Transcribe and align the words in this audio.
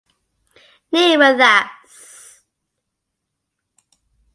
Kneel 0.91 1.19
with 1.19 1.39
us! 1.39 2.41